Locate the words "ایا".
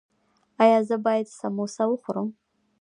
0.63-0.79